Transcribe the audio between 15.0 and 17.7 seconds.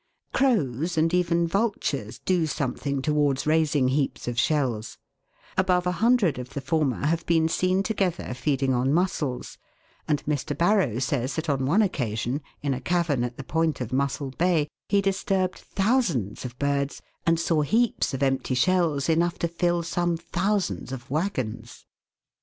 disturbed thousands of birds, and saw